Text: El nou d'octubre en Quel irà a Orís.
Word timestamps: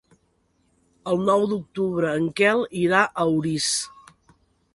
El 1.11 1.21
nou 1.27 1.45
d'octubre 1.51 2.15
en 2.21 2.25
Quel 2.41 2.65
irà 2.87 3.03
a 3.05 3.27
Orís. 3.37 3.71